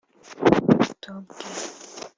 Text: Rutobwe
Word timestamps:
Rutobwe 0.85 1.37